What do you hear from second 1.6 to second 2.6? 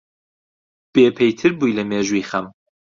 لە مێژووی خەم